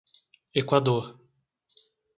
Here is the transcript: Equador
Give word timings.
Equador 0.61 1.03